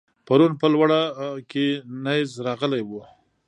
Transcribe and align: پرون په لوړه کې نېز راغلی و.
پرون 0.27 0.51
په 0.61 0.67
لوړه 0.73 1.01
کې 1.51 1.65
نېز 2.05 2.29
راغلی 2.45 2.81
و. 2.85 2.91